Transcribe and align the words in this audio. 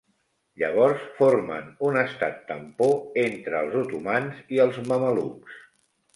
Llavors, 0.59 1.03
formen 1.19 1.67
un 1.89 1.99
estat 2.05 2.39
tampó 2.47 2.89
entre 3.25 3.61
els 3.61 3.77
otomans 3.83 4.43
i 4.57 4.61
els 4.67 4.83
mamelucs. 4.91 5.63